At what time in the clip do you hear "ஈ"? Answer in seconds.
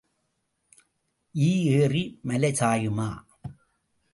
1.35-1.51